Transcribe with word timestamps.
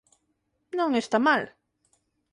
Non 0.77 0.89
está 1.01 1.17
mal. 1.27 1.43